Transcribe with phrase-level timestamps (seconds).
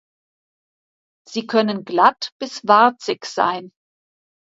[1.29, 3.71] Sie können glatt bis warzig sein.